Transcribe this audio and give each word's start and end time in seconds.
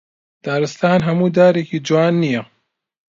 دارستان 0.47 0.99
هەموو 1.07 1.33
دارێکی 1.37 1.83
جوان 1.87 2.13
نییە 2.23 2.43